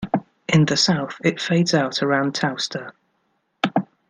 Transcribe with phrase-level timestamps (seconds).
[0.49, 2.93] In the south, it fades out around Towcester.